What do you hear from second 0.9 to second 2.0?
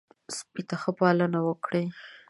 پالنه وکړئ.